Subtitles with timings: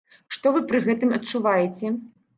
[0.35, 1.93] Што вы пры гэтым адчуваеце?